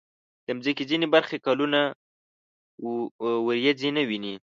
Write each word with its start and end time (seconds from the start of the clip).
د 0.45 0.47
مځکې 0.57 0.83
ځینې 0.89 1.07
برخې 1.15 1.37
کلونه 1.45 1.79
وریځې 3.47 3.89
نه 3.97 4.03
ویني. 4.09 4.33